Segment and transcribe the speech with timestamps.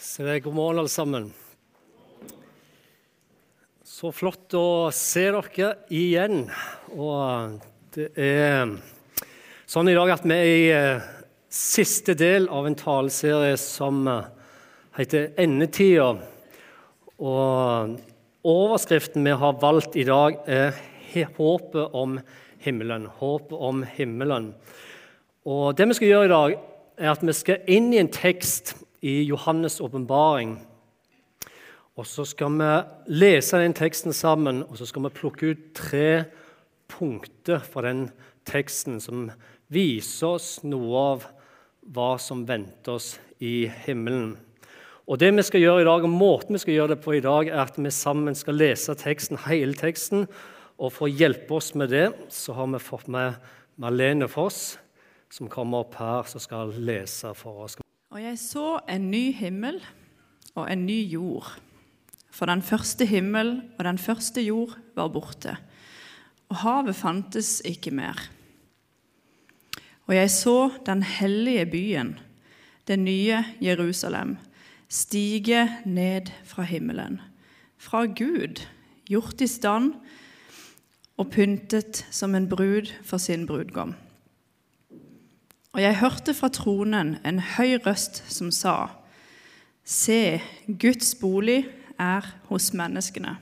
[0.00, 1.26] Så det er god morgen, alle sammen.
[3.84, 6.46] Så flott å se dere igjen.
[6.96, 7.58] Og
[7.92, 8.72] det er
[9.68, 11.04] sånn i dag at vi er i eh,
[11.52, 14.24] siste del av en taleserie som eh,
[14.96, 16.24] heter 'Endetida'.
[17.20, 18.00] Og
[18.40, 20.80] overskriften vi har valgt i dag, er
[21.12, 22.22] 'Håpet om
[22.64, 23.10] himmelen'.
[23.20, 24.54] Håpet om himmelen.
[25.44, 26.60] Og det vi skal gjøre i dag,
[26.96, 30.58] er at vi skal inn i en tekst i Johannes' åpenbaring.
[31.98, 32.70] Og så skal vi
[33.12, 36.24] lese den teksten sammen, og så skal vi plukke ut tre
[36.90, 38.06] punkter fra den
[38.48, 39.28] teksten som
[39.70, 41.26] viser oss noe av
[41.90, 44.34] hva som venter oss i himmelen.
[45.10, 47.24] Og det vi skal gjøre i dag, og Måten vi skal gjøre det på i
[47.24, 50.28] dag, er at vi sammen skal lese teksten, hele teksten.
[50.78, 53.40] Og for å hjelpe oss med det, så har vi fått med
[53.80, 54.78] Malene Foss,
[55.30, 57.80] som kommer opp her, som skal lese for oss.
[58.10, 59.76] Og jeg så en ny himmel
[60.58, 61.52] og en ny jord.
[62.30, 65.54] For den første himmel og den første jord var borte,
[66.50, 68.18] og havet fantes ikke mer.
[70.10, 72.18] Og jeg så den hellige byen,
[72.88, 74.36] det nye Jerusalem,
[74.88, 77.20] stige ned fra himmelen,
[77.78, 78.66] fra Gud,
[79.06, 79.94] gjort i stand
[81.16, 83.94] og pyntet som en brud for sin brudgom.
[85.72, 88.90] Og jeg hørte fra tronen en høy røst som sa:"
[89.84, 91.64] Se, Guds bolig
[91.98, 93.36] er hos menneskene.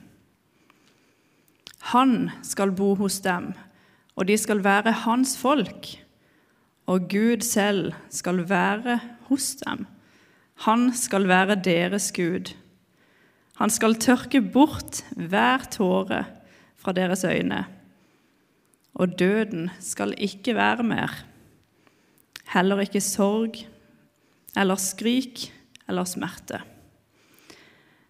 [1.92, 3.52] Han skal bo hos dem,
[4.16, 5.86] og de skal være hans folk.
[6.86, 9.86] Og Gud selv skal være hos dem.
[10.64, 12.54] Han skal være deres Gud.
[13.56, 16.24] Han skal tørke bort hver tåre
[16.76, 17.64] fra deres øyne,
[18.94, 21.27] og døden skal ikke være mer
[22.54, 23.60] heller ikke sorg
[24.58, 25.48] eller skrik
[25.88, 26.62] eller smerte.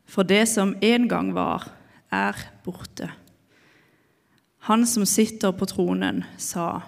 [0.09, 1.69] For det som en gang var,
[2.11, 3.11] er borte.
[4.69, 6.81] Han som sitter på tronen, sa,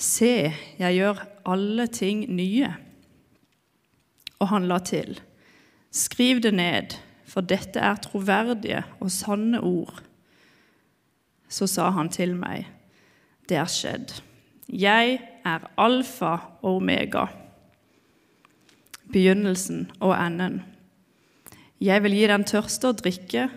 [0.00, 0.48] Se,
[0.80, 2.70] jeg gjør alle ting nye.
[4.40, 5.18] Og han la til,
[5.92, 6.94] Skriv det ned,
[7.28, 10.00] for dette er troverdige og sanne ord.
[11.50, 12.64] Så sa han til meg,
[13.48, 14.14] Det er skjedd.
[14.70, 17.26] Jeg er alfa og omega,
[19.12, 20.60] begynnelsen og enden.
[21.80, 23.48] Jeg vil gi den tørste å drikke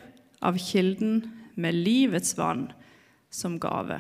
[0.43, 1.21] av kilden
[1.59, 2.69] med livets vann
[3.33, 3.99] som gave.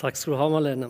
[0.00, 0.88] Takk skal du ha, Malene.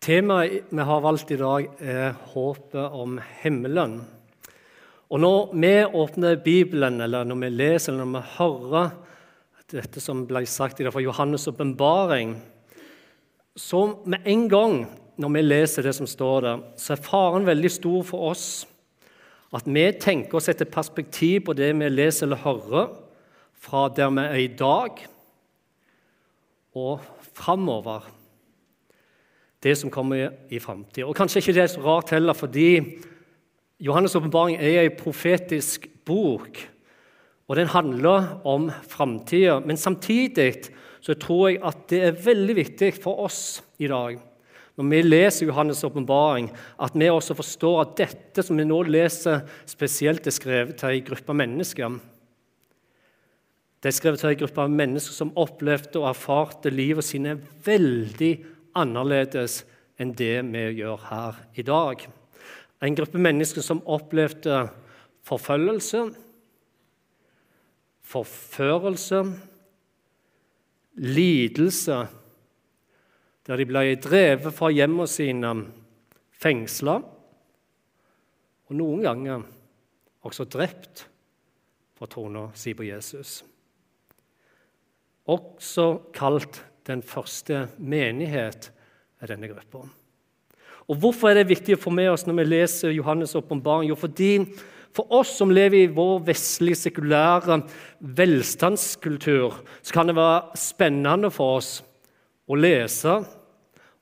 [0.00, 3.98] Temaet vi har valgt i dag, er håpet om himmelen.
[5.10, 8.90] Og når vi åpner Bibelen, eller når vi leser eller når vi hører
[9.70, 12.36] dette som ble sagt i det fra Johannes' åpenbaring,
[13.58, 14.76] så med en gang
[15.20, 18.46] når vi leser det som står der, så er faren veldig stor for oss
[19.54, 22.92] at vi tenker oss et perspektiv på det vi leser eller hører,
[23.60, 25.02] fra der vi er i dag
[26.78, 27.02] og
[27.34, 28.06] framover.
[29.60, 31.10] Det som kommer i framtida.
[31.12, 33.00] Kanskje ikke det er så rart heller, fordi
[33.80, 36.58] Johannes' åpenbaring er en profetisk bok,
[37.48, 39.58] og den handler om framtida.
[39.64, 40.70] Men samtidig
[41.00, 44.20] så tror jeg at det er veldig viktig for oss i dag,
[44.76, 49.42] når vi leser Johannes' åpenbaring, at vi også forstår at dette som vi nå leser,
[49.68, 51.98] spesielt er skrevet til en gruppe mennesker.
[53.80, 58.32] Det er skrevet til en gruppe av mennesker som opplevde og erfarte livet sine veldig
[58.76, 59.62] annerledes
[60.00, 62.19] enn det vi gjør her i dag.
[62.80, 64.62] En gruppe mennesker som opplevde
[65.28, 66.06] forfølgelse,
[68.10, 69.20] forførelse,
[71.00, 71.98] lidelse,
[73.46, 75.52] der de ble drevet fra hjemmene sine,
[76.40, 76.96] fengsla
[78.70, 79.44] og noen ganger
[80.24, 81.04] også drept
[81.98, 83.40] for trona si på Jesus.
[85.30, 85.86] Også
[86.16, 88.70] kalt den første menighet
[89.20, 89.84] er denne gruppa.
[90.90, 93.92] Og Hvorfor er det viktig å få med oss når vi leser Johannes' åpenbaring?
[93.92, 94.32] Jo, fordi
[94.90, 97.60] for oss som lever i vår vestlige, sekulære
[98.18, 101.70] velstandskultur, så kan det være spennende for oss
[102.50, 103.20] å lese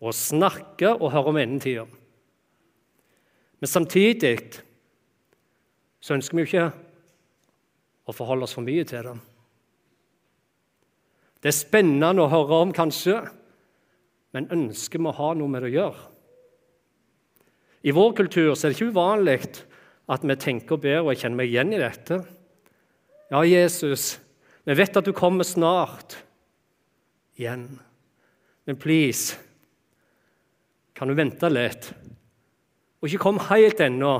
[0.00, 1.85] og snakke og høre om endetida.
[3.61, 4.38] Men samtidig
[6.00, 6.69] så ønsker vi jo ikke
[8.08, 9.19] å forholde oss for mye til det.
[11.43, 13.20] Det er spennende å høre om, kanskje,
[14.32, 16.14] men ønsker vi å ha noe med det å gjøre?
[17.88, 19.38] I vår kultur er det ikke uvanlig
[20.08, 22.19] at vi tenker og ber, og jeg kjenner meg igjen i dette.
[23.32, 24.19] Ja, Jesus,
[24.69, 26.19] vi vet at du kommer snart.
[27.38, 27.79] igjen.
[28.67, 29.37] Men please,
[30.93, 31.93] kan du vente litt?
[32.99, 34.17] Og ikke kom helt ennå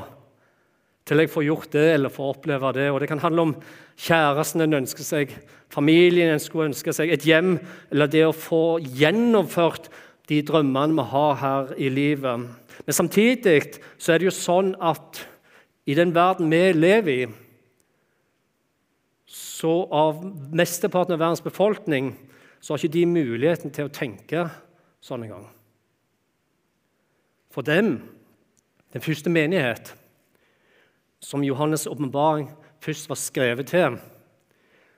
[1.09, 2.91] til jeg får gjort det eller får oppleve det.
[2.93, 3.55] Og Det kan handle om
[3.99, 5.35] kjæresten en ønsker seg,
[5.69, 7.56] familien en skulle ønske seg, et hjem,
[7.91, 9.91] eller det å få gjennomført
[10.28, 12.48] de drømmene vi har her i livet.
[12.86, 15.22] Men samtidig så er det jo sånn at
[15.88, 17.28] i den verden vi lever i,
[19.28, 20.20] så av
[20.54, 22.12] mesteparten av verdens befolkning
[22.60, 24.44] så har ikke de muligheten til å tenke
[25.04, 25.46] sånn engang.
[27.52, 27.96] For dem,
[28.94, 29.94] den første menighet,
[31.20, 32.50] som Johannes' åpenbaring
[32.84, 33.98] først var skrevet til,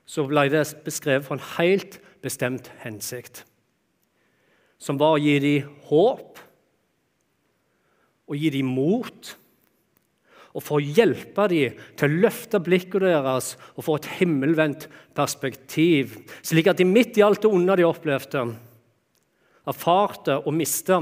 [0.05, 3.45] så ble det beskrevet for en helt bestemt hensikt.
[4.81, 6.41] Som var å gi dem håp,
[8.31, 9.35] og gi dem mot
[10.51, 16.17] og for å hjelpe dem til å løfte blikket deres og få et himmelvendt perspektiv,
[16.43, 18.43] slik at de midt i alt det onde de opplevde,
[19.71, 20.99] erfarte og miste,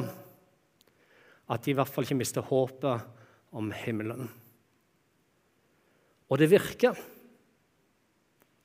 [1.48, 4.28] at de i hvert fall ikke mister håpet om himmelen.
[6.28, 6.92] Og det virker.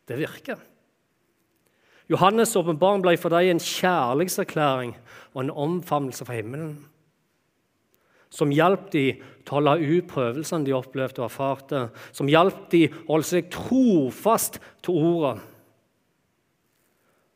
[0.04, 0.60] Det virker.
[2.14, 4.96] Johannes' åpenbaring ble for dem en kjærlighetserklæring
[5.34, 6.76] og en omfavnelse fra himmelen
[8.34, 11.84] som hjalp de til å holde ut prøvelsene de opplevde og erfarte,
[12.16, 15.36] som hjalp de å holde seg trofast til ordet,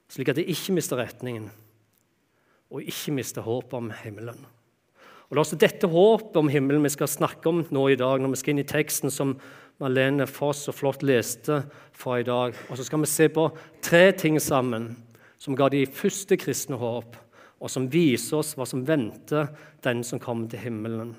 [0.09, 1.51] slik at de ikke mister retningen
[2.73, 4.39] og ikke mister håpet om himmelen.
[5.27, 8.19] Og Det er også dette håpet om himmelen vi skal snakke om nå i dag,
[8.19, 9.35] når vi skal inn i teksten som
[9.81, 11.61] Malene Foss så flott leste
[11.93, 12.55] fra i dag.
[12.69, 13.49] Og Så skal vi se på
[13.81, 14.95] tre ting sammen
[15.37, 17.15] som ga de første kristne håp
[17.57, 19.49] og som viser oss hva som venter
[19.85, 21.15] den som kommer til himmelen.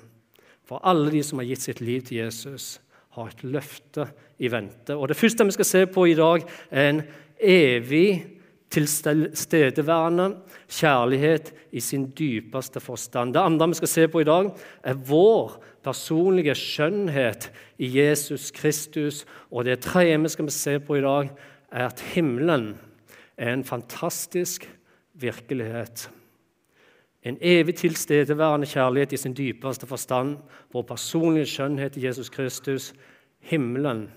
[0.67, 2.79] For alle de som har gitt sitt liv til Jesus,
[3.17, 4.05] har et løfte
[4.39, 4.95] i vente.
[4.95, 7.01] Og Det første vi skal se på i dag, er en
[7.39, 8.38] evig
[8.69, 10.35] tilstedeværende
[10.69, 13.33] kjærlighet i sin dypeste forstand.
[13.33, 14.51] Det andre vi skal se på i dag,
[14.83, 19.25] er vår personlige skjønnhet i Jesus Kristus.
[19.51, 21.29] Og det tredje vi skal se på i dag,
[21.71, 22.77] er at himmelen
[23.37, 24.69] er en fantastisk
[25.13, 26.11] virkelighet.
[27.23, 30.37] En evig tilstedeværende kjærlighet i sin dypeste forstand,
[30.73, 32.93] vår personlige skjønnhet i Jesus Kristus,
[33.39, 34.11] himmelen.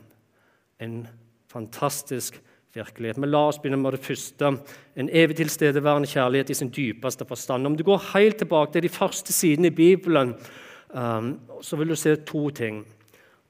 [0.80, 1.08] En
[1.48, 2.51] fantastisk virkelighet.
[2.72, 4.48] Men la oss begynne med det første.
[4.96, 7.66] En evig tilstedeværende kjærlighet i sin dypeste forstand.
[7.66, 10.34] Om du går helt tilbake til de første sidene i Bibelen,
[10.94, 12.86] um, så vil du se to ting.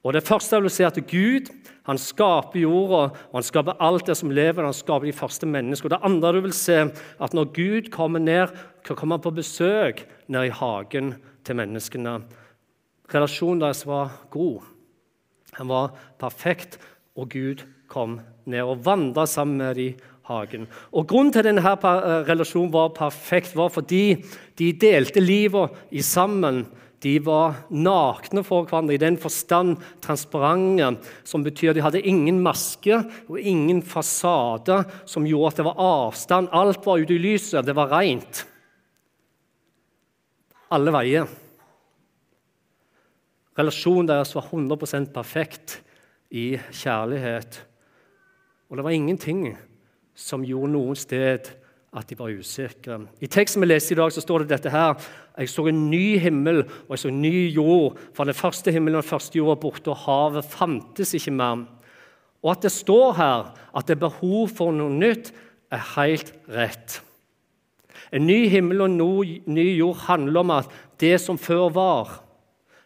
[0.03, 1.53] Og Det første vil du se at Gud
[1.87, 4.65] han skaper jorda, og han skaper alt det som lever.
[4.65, 5.91] Han skaper de første menneskene.
[5.91, 6.79] Det andre du vil se,
[7.21, 8.49] at når Gud kommer ned,
[8.85, 11.15] kommer han på besøk ned i hagen
[11.45, 12.21] til menneskene.
[13.15, 14.63] Relasjonen deres var god.
[15.59, 16.79] Han var perfekt,
[17.17, 18.19] og Gud kom
[18.49, 20.69] ned og vandra sammen med dem hagen.
[20.95, 21.75] Og Grunnen til at denne
[22.29, 24.23] relasjonen var perfekt, var fordi
[24.59, 26.65] de delte livet i sammen
[27.03, 29.75] de var nakne for hverandre i den forstand
[30.05, 30.93] transparente,
[31.27, 32.95] som betyr de hadde ingen maske
[33.27, 36.53] og ingen fasade som gjorde at det var avstand.
[36.55, 38.45] Alt var ute i lyset, det var rent.
[40.73, 41.27] Alle veier.
[43.59, 45.81] Relasjonen deres var 100% perfekt
[46.31, 47.65] i kjærlighet.
[48.73, 49.51] Og det var ingenting
[50.17, 51.51] som gjorde noen sted
[51.93, 53.03] at de var usikre.
[53.21, 54.97] I teksten vi leser i dag, så står det dette her.
[55.37, 58.01] Jeg så en ny himmel og jeg så en ny jord.
[58.17, 61.67] For den første himmelen og den første jorda borte, og havet fantes ikke mer.
[62.41, 65.35] Og at det står her at det er behov for noe nytt,
[65.69, 67.03] er helt rett.
[68.09, 72.19] En ny himmel og en ny jord handler om at det som før var,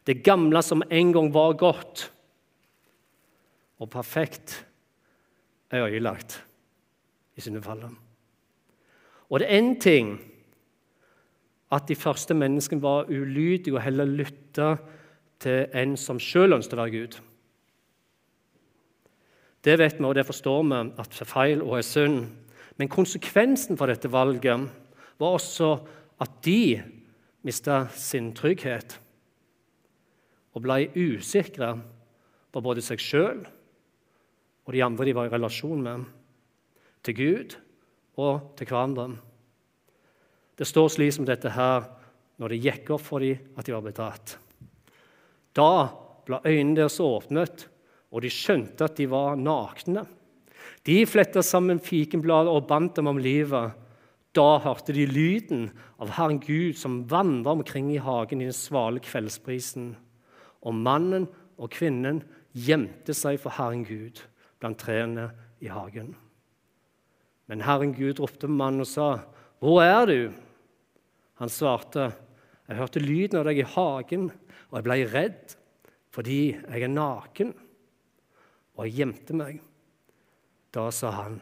[0.06, 2.08] det gamle som en gang var godt
[3.78, 4.66] og perfekt,
[5.70, 6.46] er øyelagt
[7.36, 7.90] i sine faller.
[9.30, 10.20] Og det er én ting
[11.72, 14.76] at de første menneskene var ulydige og heller lytta
[15.40, 17.16] til en som sjøl ønsket å være Gud.
[19.66, 22.20] Det vet vi, og det forstår vi, at det er feil og er synd.
[22.78, 24.68] Men konsekvensen for dette valget
[25.18, 25.72] var også
[26.22, 26.82] at de
[27.42, 29.00] mista sin trygghet
[30.54, 31.74] og ble usikre
[32.52, 33.42] på både seg sjøl
[34.66, 36.06] og de andre de var i relasjon med,
[37.06, 37.54] til Gud
[38.18, 39.12] og til hverandre.
[40.58, 41.86] Det står slik som dette her
[42.40, 44.36] når det gikk opp for dem at de var betatt.
[45.56, 45.88] Da
[46.26, 47.68] ble øynene deres åpnet,
[48.10, 50.04] og de skjønte at de var nakne.
[50.86, 53.74] De fletta sammen fikenblader og bandt dem om livet.
[54.36, 55.68] Da hørte de lyden
[56.02, 59.94] av Herren Gud som vandra omkring i hagen i den svale kveldsprisen.
[60.66, 64.20] Og mannen og kvinnen gjemte seg for Herren Gud
[64.60, 66.14] blant trærne i hagen.
[67.46, 69.18] Men Herren Gud ropte på mannen og sa,
[69.60, 70.34] 'Hvor er du?'
[71.38, 72.12] Han svarte,
[72.68, 74.30] 'Jeg hørte lyden av deg i hagen,
[74.70, 75.56] og jeg ble redd
[76.10, 77.54] fordi jeg er naken.'
[78.76, 79.60] Og jeg gjemte meg.
[80.72, 81.40] Da sa han,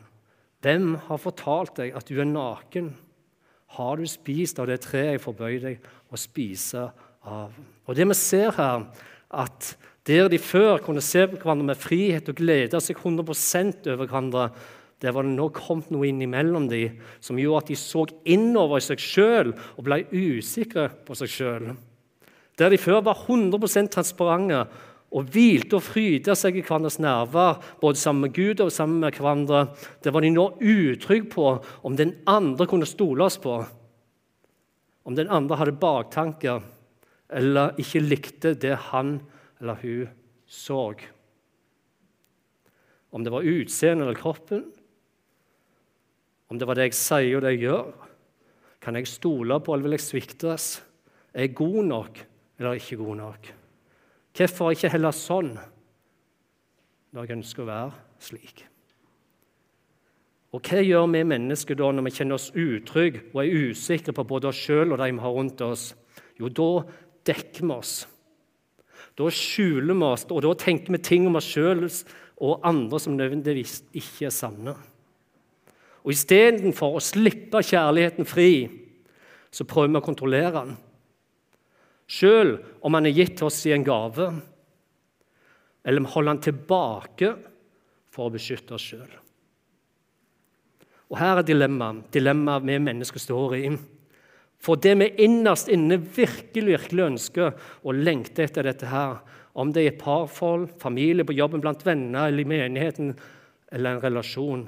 [0.60, 2.94] 'Hvem har fortalt deg at du er naken?'
[3.74, 6.92] Har du spist av det treet jeg forbød deg å spise
[7.26, 7.54] av?
[7.88, 8.84] Og det vi ser her,
[9.34, 13.24] at der de før kunne se på hverandre med frihet og glede seg 100
[13.94, 14.48] over hverandre,
[15.00, 18.84] der var det nå kommet noe innimellom dem som gjorde at de så innover i
[18.84, 21.70] seg sjøl og ble usikre på seg sjøl.
[22.56, 24.60] Der de før var 100% transparente
[25.14, 29.18] og hvilte og fryda seg i hverandres nerver, både sammen med Gud og sammen med
[29.18, 29.66] hverandre,
[30.02, 31.48] der var de nå utrygge på
[31.86, 33.60] om den andre kunne stoles på.
[35.04, 36.64] Om den andre hadde baktanker
[37.34, 39.18] eller ikke likte det han
[39.60, 40.08] eller hun
[40.46, 40.94] så.
[43.14, 44.64] Om det var utseendet eller kroppen,
[46.48, 47.92] om det var det jeg sier og det jeg gjør.
[48.84, 50.66] Kan jeg stole på, eller vil jeg sviktes?
[51.32, 52.20] Er jeg god nok,
[52.60, 53.48] eller ikke god nok?
[54.34, 55.54] Hvorfor ikke heller sånn
[57.14, 58.64] når jeg ønsker å være slik?
[60.54, 64.26] Og Hva gjør vi mennesker da når vi kjenner oss utrygge og er usikre på
[64.30, 65.88] både oss sjøl og de vi har rundt oss?
[66.38, 66.84] Jo, da
[67.26, 67.94] dekker vi oss.
[69.14, 71.84] Da skjuler vi oss, og da tenker vi ting om oss sjøl
[72.42, 74.74] og andre som nødvendigvis ikke er sanne.
[76.04, 78.66] Og istedenfor å slippe kjærligheten fri,
[79.54, 80.74] så prøver vi å kontrollere den.
[82.10, 84.28] Selv om han er gitt oss i en gave,
[85.84, 87.30] eller vi holder han tilbake
[88.12, 89.08] for å beskytte oss sjøl.
[91.12, 93.66] Og her er dilemmaet dilemmaet vi mennesker står i.
[94.62, 99.20] For det vi innerst inne virkelig virkelig ønsker og lengter etter dette her,
[99.54, 103.12] om det er parforhold, familie, på jobben, blant venner eller i menigheten,
[103.72, 104.64] eller en relasjon,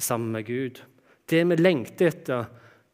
[0.00, 0.78] sammen med Gud.
[1.28, 2.46] Det vi lengter etter,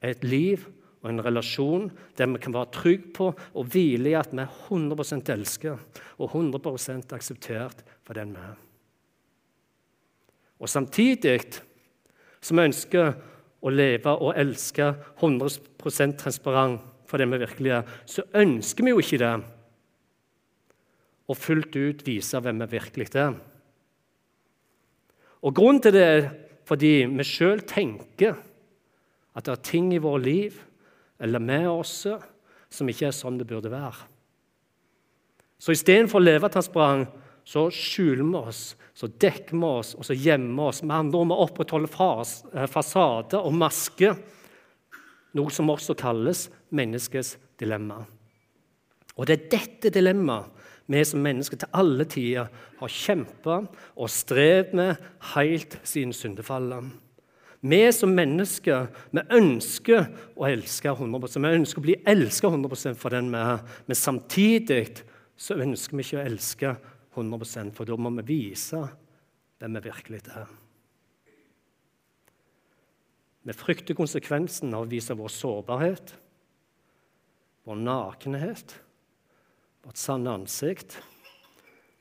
[0.03, 0.65] er et liv
[1.03, 1.87] og en relasjon
[2.19, 6.35] der vi kan være trygge på og hvile i at vi er 100% elsket og
[6.35, 8.57] 100% akseptert for den vi er.
[10.59, 11.39] Og Samtidig
[12.41, 13.15] som vi ønsker
[13.67, 19.03] å leve og elske 100% transparent for det vi virkelig er, så ønsker vi jo
[19.03, 19.35] ikke det
[21.27, 23.35] Og fullt ut vise hvem vi virkelig er.
[25.43, 26.29] Og Grunnen til det er
[26.67, 28.37] fordi vi sjøl tenker
[29.37, 30.61] at det er ting i vårt liv
[31.23, 32.07] eller med oss
[32.71, 34.07] som ikke er sånn det burde være.
[35.59, 37.11] Så istedenfor å leve transparent
[37.47, 38.63] så skjuler vi oss,
[38.97, 40.83] så dekker vi oss og så gjemmer vi oss.
[40.83, 42.41] Med andre ord, vi opprettholder fas,
[42.73, 44.13] fasade og maske,
[45.37, 48.01] noe som også kalles menneskets dilemma.
[49.17, 50.53] Og det er dette dilemmaet
[50.87, 53.57] vi som mennesker til alle tider har kjempa
[53.99, 55.01] og strevd med
[55.33, 56.93] helt siden syndefallet.
[57.67, 60.07] Vi som mennesker vi ønsker
[60.39, 64.85] å elske 100 Vi ønsker å bli elsket 100% for den vi er, men samtidig
[65.37, 68.83] så ønsker vi ikke å elske 100 for da må vi vise
[69.59, 70.49] hvem vi virkelig er.
[73.47, 76.13] Vi frykter konsekvensen av å vise vår sårbarhet,
[77.65, 78.81] vår nakenhet
[79.87, 80.99] vårt sanne ansikt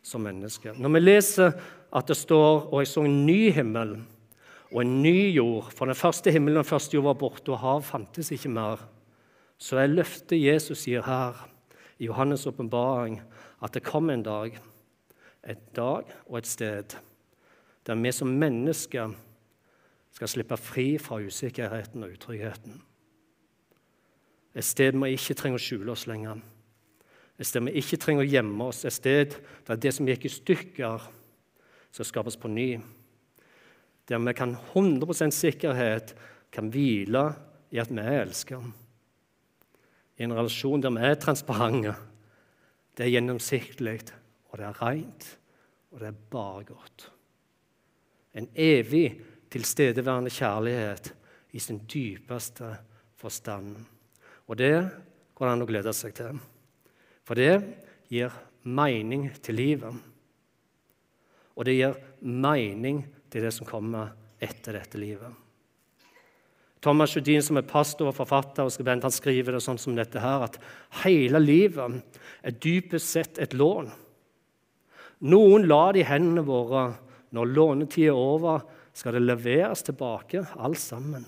[0.05, 0.73] som mennesker.
[0.73, 1.55] Når vi leser
[1.95, 3.95] at det står og jeg så en ny himmel
[4.71, 7.61] og en ny jord For den første himmelen og den første jord var borte, og
[7.61, 8.81] hav fantes ikke mer.
[9.61, 11.37] Så er løftet Jesus gir her,
[12.01, 13.21] i Johannes' åpenbaring,
[13.63, 14.57] at det kommer en dag,
[15.45, 16.97] et dag og et sted,
[17.85, 19.13] der vi som mennesker
[20.15, 22.81] skal slippe fri fra usikkerheten og utryggheten.
[24.55, 26.39] Et sted vi ikke trenger å skjule oss lenger.
[27.35, 29.35] Et sted vi ikke trenger å gjemme oss, et sted
[29.67, 31.09] der det som gikk i stykker,
[31.91, 32.69] skal skapes på ny.
[34.07, 36.15] Der vi kan 100% sikkerhet
[36.51, 37.29] kan hvile
[37.71, 38.63] i at vi er elsket.
[40.15, 41.95] I en relasjon der vi er transparente.
[42.95, 43.97] Det er gjennomsiktig,
[44.55, 45.25] og det er rent,
[45.91, 47.09] og det er bare godt.
[48.39, 49.09] En evig
[49.51, 51.09] tilstedeværende kjærlighet
[51.51, 52.69] i sin dypeste
[53.19, 53.75] forstand.
[54.47, 54.77] Og det
[55.35, 56.39] går det an å glede seg til.
[57.27, 57.51] For det
[58.07, 58.31] gir
[58.63, 59.97] mening til livet.
[61.59, 65.35] Og det gir mening til det som kommer etter dette livet.
[66.79, 70.47] Thomas Judin, som er pastor forfatter, og skribent, han skriver det sånn som dette her,
[70.47, 70.59] at
[71.03, 71.99] hele livet
[72.39, 73.91] er dypest sett et lån.
[75.21, 76.89] Noen la det i hendene våre.
[77.35, 78.61] Når lånetida er over,
[78.95, 81.25] skal det leveres tilbake, alt sammen.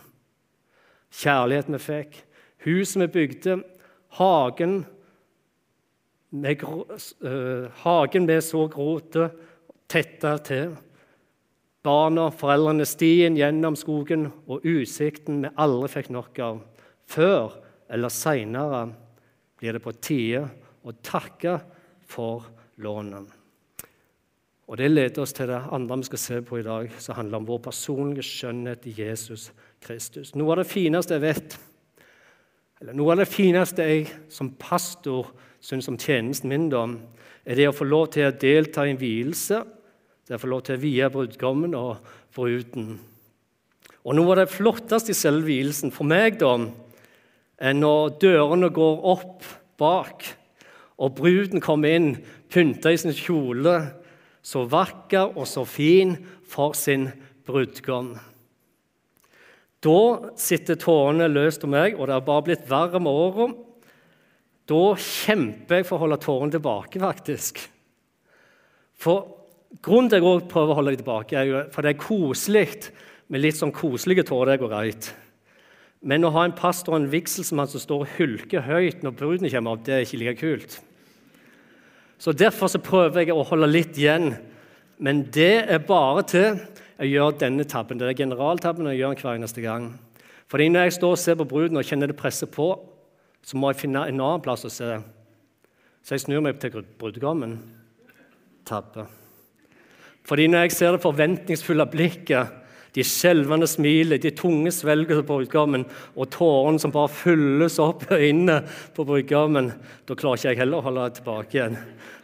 [1.11, 2.19] Kjærligheten vi fikk,
[2.63, 3.57] huset vi bygde,
[4.19, 4.81] hagen
[6.29, 9.29] med uh, hagen vi så gråte
[9.87, 10.75] tetta til.
[11.87, 16.59] barna, foreldrene, stien gjennom skogen og utsikten vi aldri fikk nok av.
[17.07, 17.53] Før
[17.87, 18.81] eller seinere
[19.55, 20.43] blir det på tide
[20.83, 21.61] å takke
[22.03, 22.43] for
[22.83, 23.36] lånet.
[24.67, 27.39] Og Det leder oss til det andre vi skal se på i dag, som handler
[27.39, 30.33] om vår personlige skjønnhet i Jesus Kristus.
[30.35, 31.53] Noe av det fineste jeg vet,
[32.81, 35.29] eller noe av det fineste jeg som pastor
[35.63, 36.83] syns om tjenesten min, da,
[37.47, 39.61] er det å få lov til å delta i en vielse.
[40.27, 42.97] Det å få lov til å vie brudgommen og bruden.
[44.03, 46.57] Og Noe av det flotteste i selve vielsen for meg da,
[47.57, 49.47] er når dørene går opp
[49.79, 50.27] bak,
[50.99, 52.11] og bruden kommer inn
[52.51, 53.77] pynta i sin kjole
[54.47, 56.15] så vakker og så fin
[56.47, 57.09] for sin
[57.47, 58.13] brudgom.
[59.83, 60.01] Da
[60.39, 63.49] sitter tårene løst om meg, og det har bare blitt verre med åra.
[64.67, 67.59] Da kjemper jeg for å holde tårene tilbake, faktisk.
[68.97, 69.37] For
[69.83, 72.67] Grunnen til at jeg prøver å holde dem tilbake, er jo for det er koselig
[73.27, 74.55] med litt sånn koselige tårer.
[74.55, 75.09] Det går greit.
[76.07, 79.51] Men å ha en pastor og en vigselsmann som står og hulker høyt når bruden
[79.51, 80.77] kommer opp, det er ikke like kult.
[82.17, 84.33] Så Derfor så prøver jeg å holde litt igjen.
[84.97, 86.57] Men det er bare til
[86.97, 87.99] å gjøre denne tabben.
[87.99, 89.91] Det er generaltabben jeg gjør hver eneste gang.
[90.47, 92.71] Fordi Når jeg står og ser på bruden og kjenner det presser på,
[93.43, 94.97] så må jeg finne en annen plass å se.
[96.03, 97.57] Så jeg snur meg til brudgommen.
[98.67, 99.05] Tabbe.
[100.27, 102.56] Fordi når jeg ser det forventningsfulle blikket
[102.97, 105.83] de skjelvende smilet, de tunge svelgene på brudgommen
[106.15, 108.63] og tårene som bare fylles opp inne
[108.95, 109.69] på brudgommen.
[110.09, 111.77] Da klarer ikke jeg heller å holde det tilbake igjen.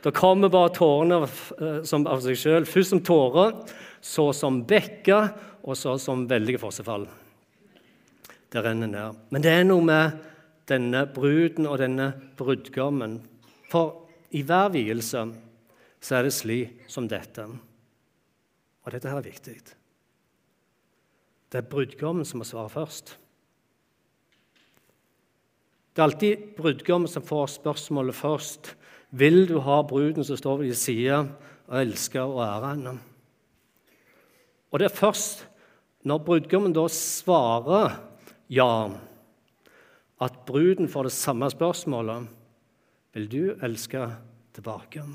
[0.03, 2.65] Da kommer bare tårene eh, av seg sjøl.
[2.67, 3.53] Først som tårer,
[4.03, 5.29] så som bekker,
[5.63, 7.05] og så som veldige fossefall.
[8.51, 9.21] Det renner ned.
[9.31, 10.17] Men det er noe med
[10.69, 13.19] denne bruden og denne brudgommen.
[13.69, 15.23] For i hver vielse
[16.03, 17.45] så er det slik som dette.
[18.83, 19.55] Og dette her er viktig.
[21.53, 23.11] Det er brudgommen som må svare først.
[25.93, 28.71] Det er alltid brudgommen som får spørsmålet først.
[29.13, 31.19] Vil du ha bruden som står ved din side,
[31.69, 32.95] og elsker og ærer henne?
[34.73, 35.45] Og det er først
[36.01, 37.99] når brudgommen da svarer
[38.49, 38.89] ja,
[40.17, 42.25] at bruden får det samme spørsmålet.
[43.13, 44.09] Vil du elske
[44.57, 45.05] tilbake?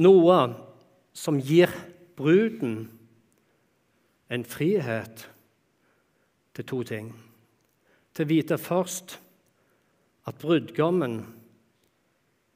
[0.00, 0.40] Noe
[1.12, 1.68] som gir
[2.16, 2.86] bruden
[4.32, 5.26] en frihet
[6.56, 7.12] til to ting.
[8.16, 9.18] Til å vite først
[10.26, 11.20] at brudgommen,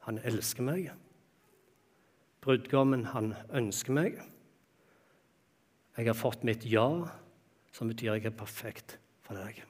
[0.06, 0.90] han elsker meg.
[2.40, 4.20] Brudgommen, han ønsker meg.
[5.98, 6.88] Jeg har fått mitt ja,
[7.74, 9.60] som betyr jeg er perfekt for deg.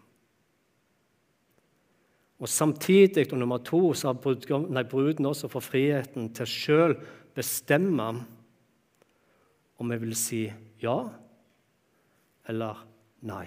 [2.41, 6.95] Og Samtidig, og nummer to, så har nei, bruden også fått friheten til sjøl
[7.37, 8.07] bestemme
[9.81, 10.41] om jeg vil si
[10.81, 10.97] ja
[12.51, 12.83] eller
[13.27, 13.47] nei.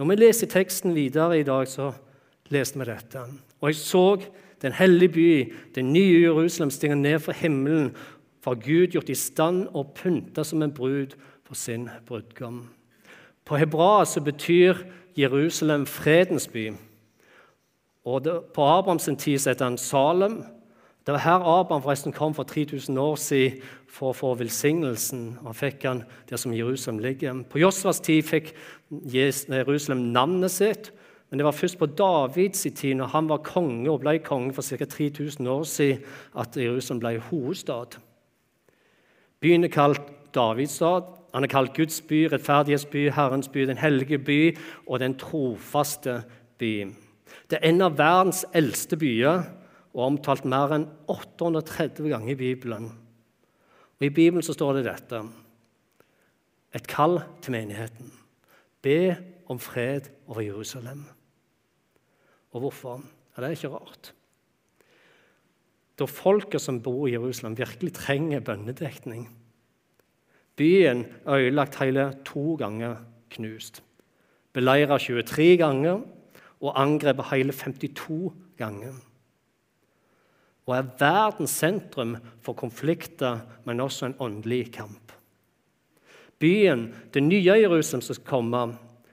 [0.00, 1.90] Når vi leser teksten videre i dag, så
[2.48, 3.24] leste vi dette.
[3.60, 4.04] Og jeg så
[4.62, 5.30] den hellige by,
[5.74, 7.92] den nye Jerusalem, stige ned fra himmelen,
[8.40, 12.62] for Gud gjort i stand og pynta som en brud for sin brudgom.
[13.44, 14.74] På hebraisk betyr
[15.16, 16.70] Jerusalem fredens by.
[18.04, 18.22] Og
[18.54, 20.44] På Abrahams tid heter han Salem.
[21.06, 25.38] Det var her Abraham forresten kom for 3000 år siden for å få velsignelsen.
[25.42, 27.42] Han fikk han der som Jerusalem ligger.
[27.50, 28.52] På Josvas tid fikk
[28.90, 30.92] Jerusalem navnet sitt.
[31.30, 34.62] Men det var først på Davids tid, når han var konge og ble konge for
[34.62, 34.84] ca.
[34.84, 36.02] 3000 år siden,
[36.36, 37.96] at Jerusalem ble hovedstad.
[39.40, 40.02] Byen er kalt
[40.34, 41.06] Davids stad.
[41.34, 46.22] Han er kalt Guds by, rettferdighetsby, Herrens by, den hellige by og den trofaste
[46.58, 46.90] by.
[47.50, 49.46] Det er en av verdens eldste byer
[49.94, 52.90] og omtalt mer enn 830 ganger i Bibelen.
[53.98, 55.22] Og I Bibelen så står det dette
[56.74, 58.12] et kall til menigheten.
[58.82, 59.16] Be
[59.50, 61.02] om fred over Jerusalem.
[62.54, 63.02] Og hvorfor?
[63.34, 64.12] Ja, det er ikke rart.
[65.98, 69.26] Da folket som bor i Jerusalem, virkelig trenger bønnedekning.
[70.56, 72.96] Byen er ødelagt hele to ganger
[73.30, 73.82] knust.
[74.52, 76.00] Beleira 23 ganger
[76.60, 78.96] og angrepet hele 52 ganger
[80.70, 85.12] og er verdens sentrum for konflikter, men også en åndelig kamp.
[86.40, 88.62] Byen, det nye Jerusalem som skal komme,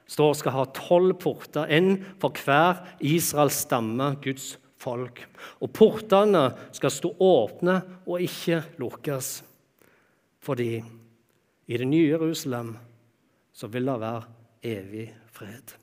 [0.08, 5.24] står skal ha tolv porter, én for hver Israels stamme, Guds folk.
[5.60, 6.46] Og portene
[6.78, 9.42] skal stå åpne og ikke lukkes.
[10.40, 10.78] Fordi
[11.68, 12.78] i det nye Jerusalem
[13.52, 14.24] så vil det være
[14.64, 15.76] evig fred.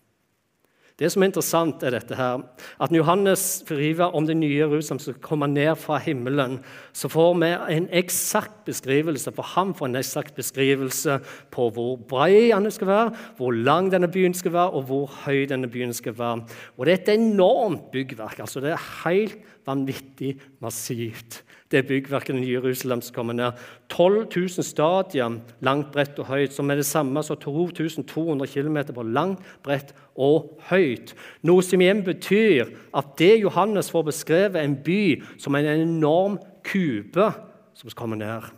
[0.95, 2.43] Det som er interessant, er dette her,
[2.79, 6.61] at når Johannes skriver om det nye Jerusalem som kommer ned fra himmelen,
[6.95, 11.17] så får vi en eksakt beskrivelse, for han får en eksakt beskrivelse
[11.51, 15.49] på hvor brei den skal være, hvor lang denne byen skal være, og hvor høy
[15.51, 16.47] denne byen skal være.
[16.79, 18.39] Og Det er et enormt byggverk.
[18.39, 21.43] altså Det er helt vanvittig massivt
[21.75, 23.53] det byggverket i Jerusalem som kommer ned.
[23.91, 29.03] 12 000 stadier langt, bredt og høyt, som er det samme som 2200 km på
[29.03, 31.13] langt, bredt og høyt.
[31.43, 37.31] Noe som igjen betyr at det Johannes får beskrevet en by som en enorm kube
[37.75, 38.53] som kommer ned.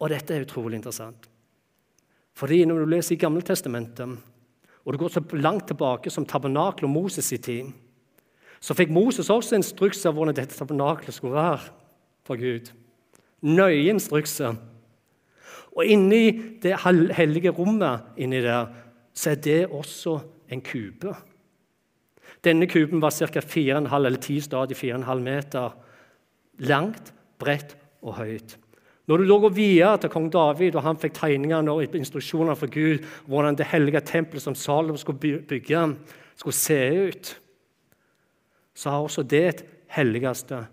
[0.00, 1.30] Og dette er utrolig interessant.
[2.34, 4.18] Fordi når du leser i Gammeltestamentet,
[4.84, 7.70] og du går så langt tilbake som tabernakel og Moses i tid,
[8.60, 11.60] så fikk Moses også instrukser om hvordan dette tabernaklet skulle være
[12.24, 12.70] fra Gud.
[13.44, 14.56] Nøye instrukser.
[15.74, 18.70] Og inni det hellige rommet inni der,
[19.14, 20.18] så er det også
[20.52, 21.14] en kube.
[22.44, 23.40] Denne kuben var ca.
[23.40, 25.76] 4,5 eller 10 stadier 4,5 meter
[26.58, 28.58] langt, bredt og høyt.
[29.06, 32.68] Når du lå går viet til kong David, og han fikk tegningene og instruksjoner fra
[32.72, 35.82] Gud hvordan det hellige tempelet som Salom skulle bygge,
[36.36, 37.34] skulle se ut,
[38.74, 40.64] så har også det et helligste,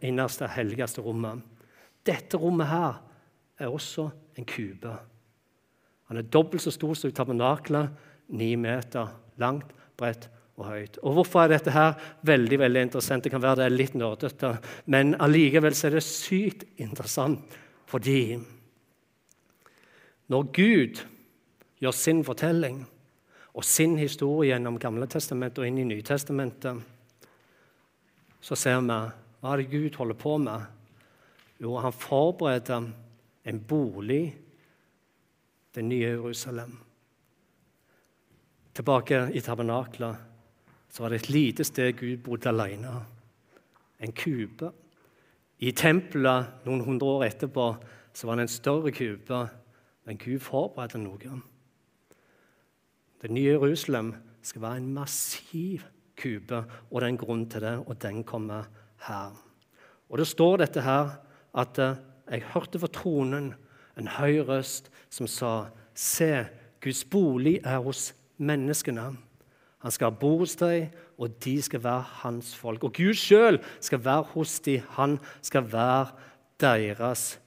[0.00, 1.42] innerste, helligste rommet.
[2.06, 3.02] Dette rommet her
[3.58, 4.94] er også en kube.
[6.10, 7.90] Han er dobbelt så stor som tabernaklet,
[8.28, 9.10] ni meter
[9.42, 10.98] langt, bredt og høyt.
[11.02, 13.24] Og Hvorfor er dette her veldig veldig interessant?
[13.24, 18.34] Det kan være det er litt nerdete, men allikevel er det sykt interessant fordi
[20.26, 21.00] når Gud
[21.78, 22.80] gjør sin fortelling
[23.54, 26.80] og sin historie gjennom Gamle testamentet og inn i Nytestamentet,
[28.42, 30.66] så ser vi hva er det Gud holder på med.
[31.62, 32.90] Jo, han forbereder
[33.46, 34.34] en bolig,
[35.76, 36.78] det nye Jerusalem.
[38.74, 40.16] Tilbake i tabernaklet
[40.88, 42.94] så var det et lite sted Gud bodde alene.
[44.00, 44.70] En kube.
[45.58, 47.66] I tempelet noen hundre år etterpå
[48.16, 49.42] så var det en større kube,
[50.04, 51.40] men Gud forberedte noe.
[53.20, 55.84] Det nye Jerusalem skal være en massiv
[56.16, 58.68] kube, og det er en grunn til det, og den kommer
[59.08, 59.36] her.
[60.08, 61.16] Og Det står dette her
[61.54, 61.96] at eh,
[62.30, 63.54] jeg hørte fra tronen
[63.98, 66.46] en høy røst som sa:" Se,
[66.80, 69.16] Guds bolig er hos menneskene.
[69.78, 72.84] Han skal bo hos deg, og de skal være hans folk.
[72.84, 74.82] Og Gud sjøl skal være hos dem.
[74.96, 76.06] Han skal være
[76.60, 77.40] deres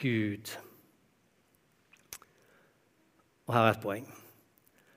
[0.00, 0.58] Gud.
[3.46, 4.08] Og her er et poeng.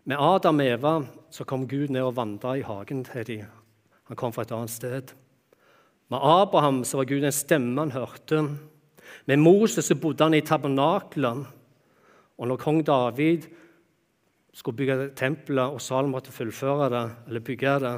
[0.05, 0.93] Med Adam og Eva
[1.31, 3.45] så kom Gud ned og vandra i hagen til dem.
[4.09, 5.13] Han kom fra et annet sted.
[6.09, 8.41] Med Abraham så var Gud en stemme han hørte.
[9.27, 11.45] Med Moses så bodde han i tabernaklet.
[12.37, 13.47] Og når kong David
[14.53, 17.95] skulle bygge tempelet, og Salom måtte fullføre det, eller bygge det,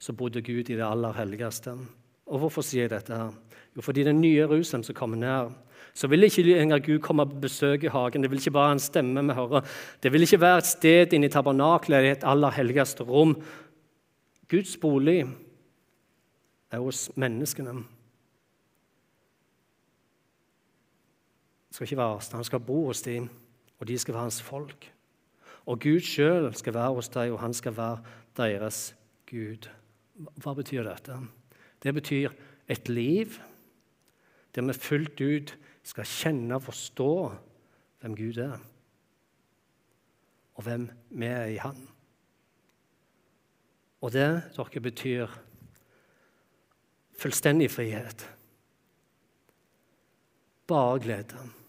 [0.00, 1.74] så bodde Gud i det aller helligste.
[2.26, 3.16] Og Hvorfor sier jeg dette?
[3.16, 3.34] her?
[3.76, 5.52] Jo, fordi den nye Jerusalem som kommer ned,
[5.94, 8.22] så vil ikke lenger Gud komme på besøk i hagen.
[8.22, 9.66] Det vil ikke være en stemme vi hører.
[10.02, 13.36] Det vil ikke være et sted inne i tabernaklet, i et aller helligste rom.
[14.48, 15.26] Guds bolig
[16.70, 17.82] er hos menneskene.
[21.70, 23.28] Skal ikke være Han skal bo hos dem,
[23.78, 24.92] og de skal være hans folk.
[25.66, 28.02] Og Gud sjøl skal være hos dem, og han skal være
[28.36, 28.96] deres
[29.30, 29.68] Gud.
[30.42, 31.16] Hva betyr dette?
[31.82, 32.30] Det betyr
[32.68, 33.38] et liv
[34.54, 35.52] der vi fullt ut
[35.82, 37.12] skal kjenne og forstå
[38.00, 38.58] hvem Gud er,
[40.54, 41.78] og hvem vi er i Han.
[44.00, 45.38] Og det dere betyr
[47.20, 48.26] fullstendig frihet.
[50.66, 51.59] Bare glede.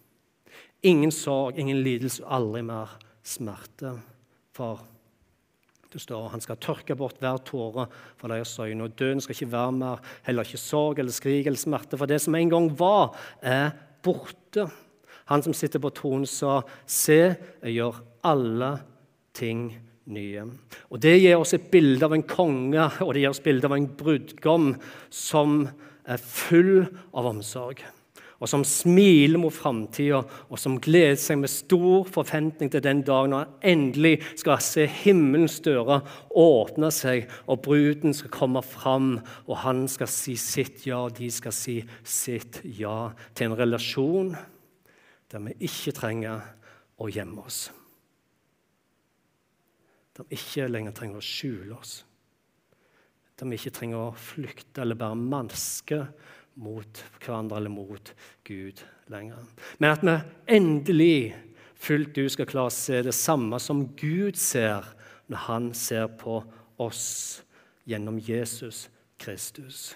[0.83, 2.89] Ingen sorg, ingen lidelse, aldri mer
[3.23, 3.93] smerte.
[4.57, 4.81] For
[5.91, 7.85] det står han skal tørke bort hver tåre
[8.17, 8.87] fra deres øyne.
[8.87, 11.99] Og døden skal ikke være mer, heller ikke sorg eller skrik eller smerte.
[11.99, 14.69] For det som en gang var, er borte.
[15.29, 18.79] Han som sitter på tronen, sa, 'Se, jeg gjør alle
[19.33, 20.51] ting nye'.
[20.89, 23.73] Og Det gir oss et bilde av en konge og det gir oss bilde av
[23.73, 24.75] en brudgom
[25.09, 25.69] som
[26.05, 27.83] er full av omsorg
[28.41, 33.35] og som smiler mot framtida, og som gleder seg med stor forventning til den dagen
[33.35, 36.01] når han endelig skal se himmelens dører
[36.41, 41.29] åpne seg, og bruden skal komme fram, og han skal si sitt ja, og de
[41.31, 44.33] skal si sitt ja til en relasjon
[45.31, 46.41] der vi ikke trenger
[46.99, 47.69] å gjemme oss.
[50.17, 52.01] Der vi ikke lenger trenger å skjule oss.
[53.39, 56.01] Der vi ikke trenger å flykte eller bære maske
[56.55, 58.13] mot hverandre eller mot
[58.47, 59.45] Gud lenger.
[59.79, 60.15] Men at vi
[60.55, 61.35] endelig
[61.75, 64.87] fullt ut skal klare å se det samme som Gud ser
[65.31, 66.41] når han ser på
[66.81, 67.05] oss
[67.87, 68.89] gjennom Jesus
[69.21, 69.95] Kristus.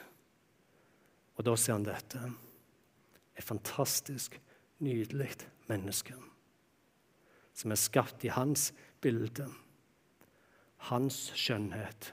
[1.35, 2.21] Og da ser han dette.
[3.35, 4.39] Et fantastisk,
[4.79, 5.33] nydelig
[5.67, 6.15] menneske
[7.55, 8.69] som er skapt i hans
[9.03, 9.47] bilde.
[10.91, 12.11] Hans skjønnhet.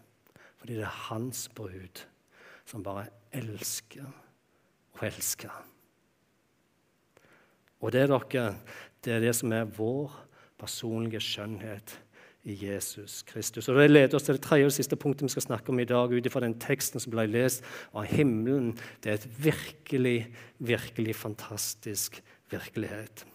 [0.56, 2.04] Fordi det er hans brud
[2.66, 4.06] som bare elsker
[4.98, 5.50] og elske.
[7.82, 8.54] Og det, dere,
[9.04, 10.14] det er det som er vår
[10.60, 11.96] personlige skjønnhet
[12.42, 13.68] i Jesus Kristus.
[13.68, 15.86] Og Det leder oss til det tredje og siste punktet vi skal snakke om i
[15.86, 18.72] dag, ut ifra den teksten som ble lest av himmelen.
[19.02, 20.16] Det er et virkelig,
[20.58, 23.26] virkelig fantastisk virkelighet.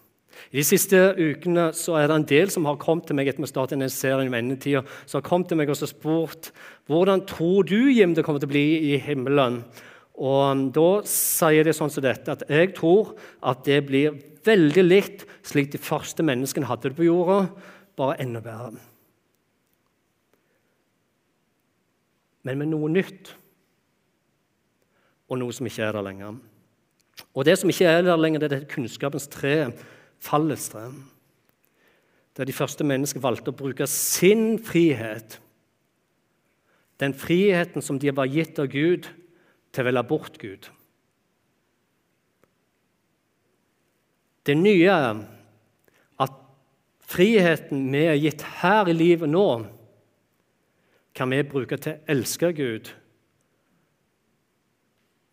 [0.52, 3.42] I de siste ukene så er det en del som har kommet til meg etter
[3.42, 6.52] vi startet denne serien om endetida, som har kommet til meg og spurt
[6.88, 9.64] hvordan tror du Jim, det kommer til å bli i himmelen.
[10.18, 13.14] Og Da sier de sånn som dette at jeg tror
[13.46, 17.52] at det blir veldig likt slik de første menneskene hadde det på jorda,
[17.98, 18.80] bare enda bedre.
[22.48, 23.34] Men med noe nytt,
[25.28, 26.38] og noe som ikke er der lenger.
[27.36, 29.74] Og Det som ikke er der lenger, det er det kunnskapens tre,
[30.20, 30.88] fallets tre.
[32.38, 35.40] Der de første menneskene valgte å bruke sin frihet,
[37.02, 39.10] den friheten som de var gitt av Gud,
[39.72, 40.70] til å velge bort Gud.
[44.48, 45.24] Det nye er
[46.24, 46.38] at
[47.08, 49.48] friheten vi er gitt her i livet nå,
[51.18, 52.94] kan vi bruke til å elske Gud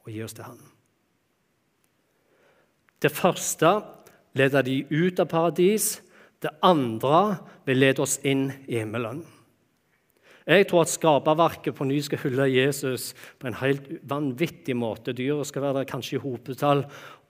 [0.04, 0.60] og gi oss til Han.
[3.00, 3.70] Det første
[4.36, 5.98] leder de ut av paradis.
[6.40, 9.22] Det andre vil lede oss inn i himmelen.
[10.44, 15.14] Jeg tror at skaperverket på ny skal hylle Jesus på en helt vanvittig måte.
[15.16, 16.84] Dyret skal være der kanskje i hopetall,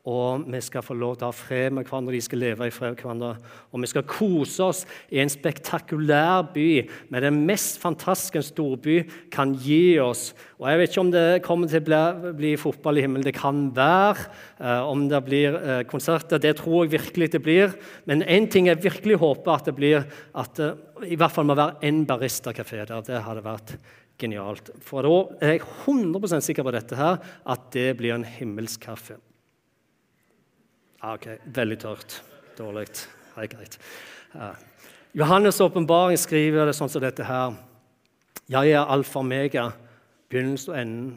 [0.05, 2.73] og vi skal få lov til å ha fred med hverandre, de skal leve i
[2.75, 3.31] fred med hverandre.
[3.73, 6.67] Og vi skal kose oss i en spektakulær by
[7.15, 8.99] med den mest fantastiske en storby
[9.33, 10.35] kan gi oss.
[10.61, 13.25] Og Jeg vet ikke om det kommer til å bli, bli fotball i himmelen.
[13.25, 14.29] Det kan være.
[14.61, 16.39] Eh, om det blir eh, konserter.
[16.39, 17.75] Det tror jeg virkelig det blir.
[18.05, 20.05] Men én ting jeg virkelig håper at det blir,
[20.37, 20.75] at det
[21.09, 23.01] i hvert fall må være en barista-kafé der.
[23.09, 23.79] Det hadde vært
[24.21, 24.69] genialt.
[24.85, 29.17] For da er jeg 100% sikker på dette her, at det blir en himmelsk kaffe.
[31.05, 32.23] Ah, ok, Veldig tørt.
[32.57, 32.87] Dårlig.
[33.37, 33.75] Det greit.
[34.33, 34.55] Uh,
[35.13, 37.59] Johannes' åpenbaring skriver det sånn som dette her.
[38.49, 39.67] Jeg er alfa og mega,
[40.33, 41.11] begynnelsen og enden.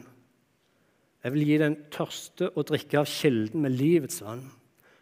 [1.24, 4.44] Jeg vil gi den tørste å drikke av kilden med livets vann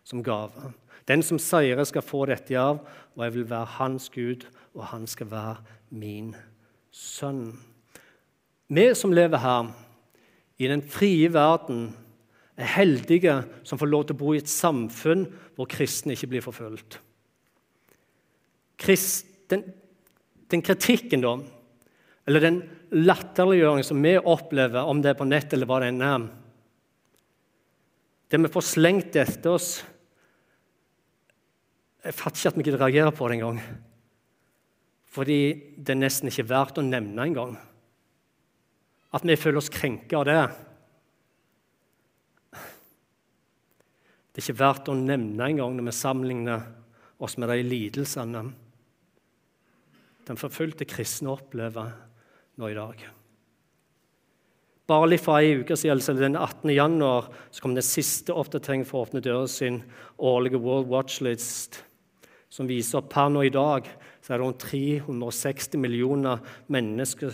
[0.06, 0.70] som gave.
[1.10, 2.78] Den som seirer, skal få dette av,
[3.18, 4.46] og jeg vil være hans Gud,
[4.78, 5.56] og han skal være
[5.90, 6.30] min
[6.94, 7.56] sønn.
[8.70, 9.74] Vi som lever her,
[10.62, 11.88] i den frie verden,
[12.56, 13.34] er heldige
[13.68, 16.98] som får lov til å bo i et samfunn hvor kristne ikke blir forfulgt.
[19.50, 19.62] den,
[20.52, 21.36] den, kritikken, da,
[22.26, 22.58] eller den
[22.92, 26.26] latterliggjøringen som vi opplever, om det er på nett eller hva det enn er
[28.26, 29.84] Det vi får slengt etter oss
[32.02, 33.60] Jeg fatter ikke at vi gidder reagere på det engang.
[35.10, 35.38] Fordi
[35.78, 37.56] det er nesten ikke verdt å nevne engang.
[39.10, 40.42] At vi føler oss krenka av det.
[44.36, 46.64] Det er ikke verdt å nevne engang når vi sammenligner
[47.24, 48.42] oss med de lidelsene
[50.26, 51.94] den forfulgte kristne opplever
[52.60, 53.00] nå i dag.
[54.92, 56.68] Bare litt fra ei uke siden, altså den 18.
[56.74, 59.80] januar, så kom den siste oppdateringen for åpne dører sin
[60.20, 61.80] årlige World Watch List,
[62.52, 63.88] som viser at per nå i dag
[64.20, 67.32] så er det rundt 360 millioner mennesker,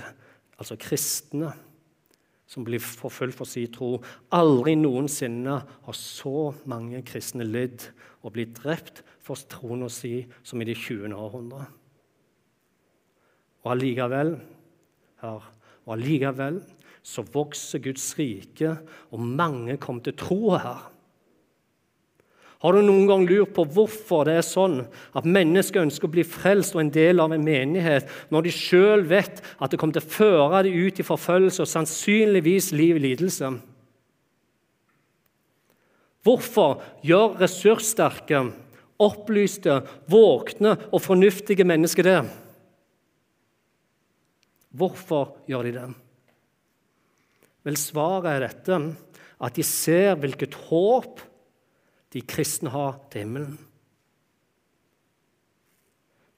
[0.54, 1.50] altså kristne,
[2.52, 3.94] som blir forfulgt for sin tro.
[4.36, 7.86] Aldri noensinne har så mange kristne lidd
[8.20, 11.14] og blitt drept for troen si som i det 20.
[11.16, 11.64] århundre.
[13.62, 14.34] Og allikevel,
[15.22, 15.50] her,
[15.86, 16.60] og allikevel
[17.02, 18.76] så vokser Guds rike,
[19.10, 20.91] og mange kommer til tro her.
[22.62, 24.84] Har du noen gang lurt på hvorfor det er sånn
[25.18, 29.02] at mennesker ønsker å bli frelst og en del av en menighet, når de sjøl
[29.10, 33.04] vet at det kommer til å føre dem ut i forfølgelse og sannsynligvis liv i
[33.08, 33.50] lidelse?
[36.22, 38.44] Hvorfor gjør ressurssterke,
[39.02, 42.20] opplyste, våkne og fornuftige mennesker det?
[44.70, 45.88] Hvorfor gjør de det?
[47.66, 48.80] Vel, svaret er dette
[49.42, 51.26] at de ser hvilket håp
[52.12, 53.58] de kristne har til himmelen.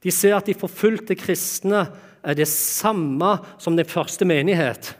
[0.05, 1.87] De ser at de forfulgte kristne
[2.25, 4.93] er det samme som den første menighet.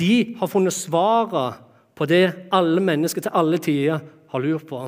[0.00, 1.60] De har funnet svaret
[1.98, 4.00] på det alle mennesker til alle tider
[4.32, 4.80] har lurt på.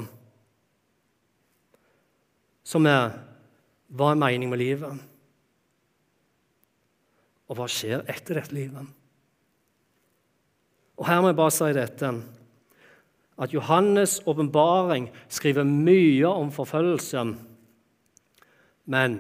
[2.65, 3.17] Som er
[3.91, 5.07] hva er meningen med livet?
[7.51, 8.87] Og hva skjer etter dette livet?
[11.01, 12.13] Og Her må jeg bare si dette
[13.41, 17.25] at Johannes' åpenbaring skriver mye om forfølgelse,
[18.85, 19.17] men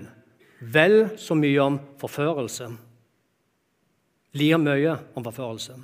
[0.61, 2.69] vel så mye om forførelse.
[4.37, 5.79] Lir mye om forførelse.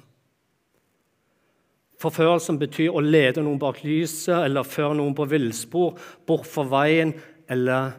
[1.97, 5.97] Forførelsen betyr å lede noen bak lyset eller føre noen på villspor,
[6.29, 7.15] bort fra veien
[7.49, 7.97] eller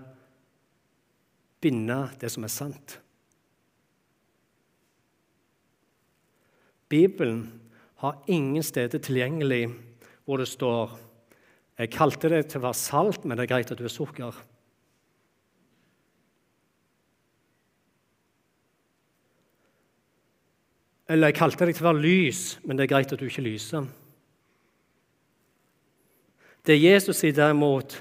[1.65, 2.99] binde det som er sant.
[6.87, 7.41] Bibelen
[8.05, 9.65] har ingen steder tilgjengelig
[10.27, 10.97] hvor det står
[11.77, 14.33] Jeg kalte deg til å være salt, men det er greit at du er sukker.
[21.07, 23.45] Eller jeg kalte deg til å være lys, men det er greit at du ikke
[23.45, 23.85] lyser.
[26.65, 27.95] Det Jesus sier derimot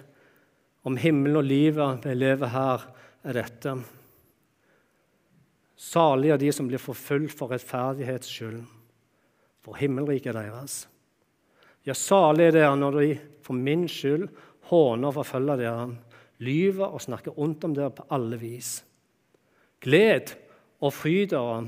[0.88, 2.88] om himmelen og livet vi lever her,
[3.26, 3.76] er dette.
[5.76, 8.62] Salige er de som blir forfulgt for rettferdighets skyld,
[9.60, 10.86] for himmelriket er deres.
[11.86, 13.10] Ja, salig er dere når de
[13.46, 14.26] for min skyld
[14.72, 15.86] håner og forfølger dere,
[16.42, 18.80] lyver og snakker ondt om dere på alle vis.
[19.84, 20.34] Gled
[20.82, 21.60] og fryd dere,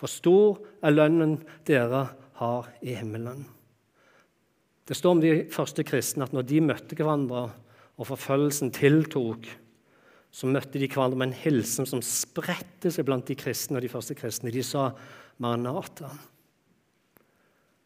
[0.00, 1.36] for stor er lønnen
[1.68, 2.06] dere
[2.40, 3.44] har i himmelen.
[4.88, 7.44] Det står om de første kristne at når de møtte hverandre
[7.98, 9.50] og forfølgelsen tiltok,
[10.32, 13.92] så møtte de hverandre med en hilsen som spredte seg blant de kristne og de
[13.92, 14.54] første kristne.
[14.54, 14.94] De sa
[15.36, 16.08] 'Maranata'.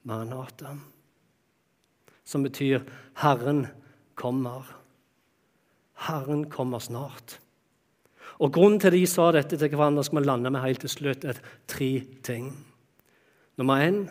[0.06, 0.76] Maranata
[2.24, 2.80] som betyr
[3.14, 3.66] 'Herren
[4.16, 4.74] kommer'.
[5.94, 7.40] Herren kommer snart.
[8.38, 10.88] Og Grunnen til at de sa dette til hverandre, skal vi lande med helt til
[10.88, 12.66] slutt, er tre ting.
[13.56, 14.10] Nummer én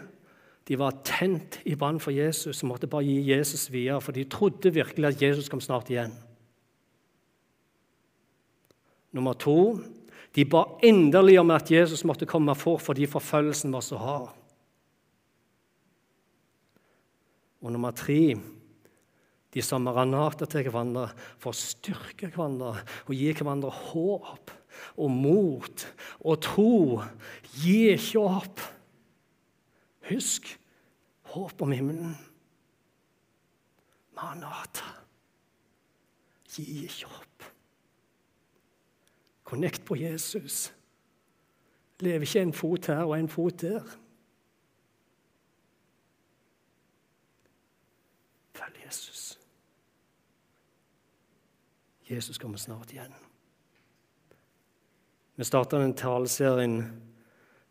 [0.67, 4.23] de var tent i brann for Jesus og måtte bare gi Jesus videre, for de
[4.23, 6.13] trodde virkelig at Jesus kom snart igjen.
[9.11, 9.81] Nummer to
[10.35, 14.29] de ba inderlig om at Jesus måtte komme fort fordi forfølgelsen var så hard.
[17.61, 18.35] Og nummer tre
[19.51, 21.09] de som maranata til hverandre
[21.41, 22.71] for å styrke hverandre
[23.03, 24.53] og gi hverandre håp
[24.95, 25.85] og mot
[26.23, 26.75] og tro.
[27.59, 28.63] Gi ikke opp.
[30.07, 30.47] Husk
[31.33, 32.15] håp om himmelen.
[34.15, 34.87] Maranata.
[36.51, 37.49] Gi ikke opp.
[39.51, 40.69] Connect på Jesus.
[42.01, 43.83] Lev ikke en fot her og en fot der.
[48.91, 49.37] Jesus.
[52.03, 53.13] Jesus kommer snart igjen.
[55.35, 56.83] Vi starter den taleserien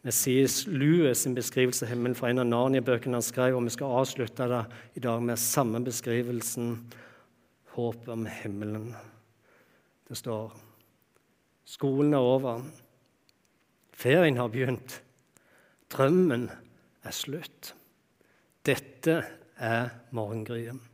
[0.00, 0.66] med C.S.
[0.66, 4.48] Lewis' sin beskrivelse av himmelen fra en av Narnia-bøkene han skrev, og vi skal avslutte
[4.48, 4.62] det
[4.96, 6.72] i dag med samme beskrivelsen
[7.76, 8.94] håp om himmelen.
[10.08, 10.56] Det står
[11.68, 12.64] skolen er over,
[13.92, 15.02] ferien har begynt,
[15.92, 16.48] drømmen
[17.04, 17.74] er slutt.
[18.64, 19.20] Dette
[19.60, 20.89] er morgengryet.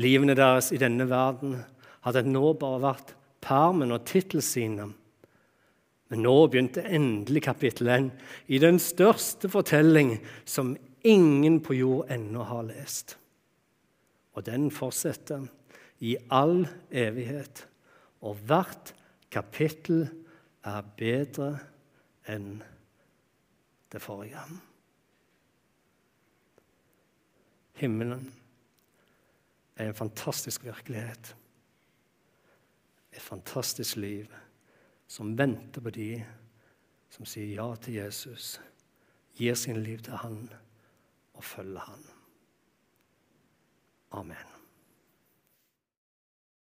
[0.00, 1.60] Livene deres i denne verden
[2.04, 4.94] hadde nå bare vært permen og tittelsiden.
[6.10, 8.10] Men nå begynte endelig kapittel 1
[8.52, 13.16] i den største fortelling som ingen på jord ennå har lest.
[14.34, 15.46] Og den fortsetter
[16.04, 17.64] i all evighet,
[18.24, 18.92] og hvert
[19.32, 20.08] kapittel
[20.64, 21.50] er bedre
[22.30, 22.56] enn
[23.92, 24.42] det forrige.
[27.78, 28.32] Himmelen
[29.76, 31.36] er en fantastisk virkelighet.
[33.12, 34.26] Et fantastisk liv
[35.06, 36.24] som venter på de
[37.14, 38.58] som sier ja til Jesus,
[39.38, 40.48] gir sin liv til han
[41.34, 42.04] og følger han.
[44.14, 44.53] Amen.